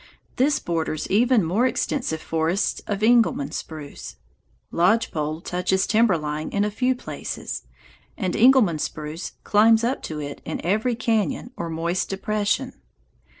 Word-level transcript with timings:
This 0.37 0.57
borders 0.57 1.07
even 1.11 1.43
more 1.45 1.67
extensive 1.67 2.21
forests 2.23 2.81
of 2.87 3.03
Engelmann 3.03 3.51
spruce. 3.51 4.15
Lodge 4.71 5.11
pole 5.11 5.41
touches 5.41 5.85
timber 5.85 6.17
line 6.17 6.49
in 6.49 6.63
a 6.65 6.71
few 6.71 6.95
places, 6.95 7.67
and 8.17 8.33
Engelmann 8.35 8.79
spruce 8.79 9.33
climbs 9.43 9.83
up 9.83 10.01
to 10.01 10.19
it 10.19 10.41
in 10.43 10.59
every 10.65 10.95
cañon 10.95 11.51
or 11.55 11.69
moist 11.69 12.09
depression. 12.09 12.81